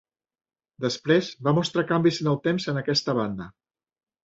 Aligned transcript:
Després 0.85 1.29
va 1.49 1.53
mostrar 1.59 1.85
canvis 1.93 2.19
en 2.25 2.33
el 2.33 2.41
temps 2.49 2.69
en 2.75 2.83
aquesta 2.83 3.19
banda. 3.21 3.51